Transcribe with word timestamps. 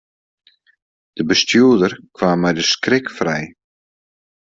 De 1.15 1.23
bestjoerder 1.29 1.93
kaam 2.17 2.39
mei 2.41 2.53
de 2.57 2.63
skrik 2.71 3.07
frij. 3.17 3.45